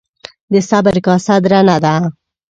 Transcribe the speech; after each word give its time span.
د 0.51 0.53
صبر 0.69 0.95
کاسه 1.05 1.35
درنه 1.43 1.77
ده. 1.83 1.93